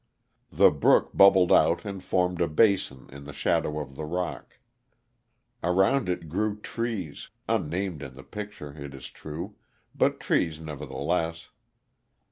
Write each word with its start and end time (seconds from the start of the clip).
The 0.51 0.71
brook 0.71 1.11
bubbled 1.13 1.51
out 1.51 1.85
and 1.85 2.03
formed 2.03 2.41
a 2.41 2.47
basin 2.47 3.07
in 3.11 3.25
the 3.25 3.31
shadow 3.31 3.77
of 3.79 3.93
the 3.93 4.03
rock. 4.03 4.57
Around 5.63 6.09
it 6.09 6.27
grew 6.27 6.59
trees, 6.59 7.29
unnamed 7.47 8.01
in 8.01 8.15
the 8.15 8.23
picture, 8.23 8.73
it 8.75 8.95
is 8.95 9.11
true, 9.11 9.57
but 9.93 10.19
trees, 10.19 10.59
nevertheless. 10.59 11.51